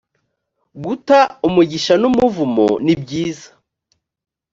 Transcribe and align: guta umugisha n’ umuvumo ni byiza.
guta 0.83 1.19
umugisha 1.47 1.93
n’ 2.01 2.03
umuvumo 2.09 2.67
ni 2.85 2.93
byiza. 3.01 3.49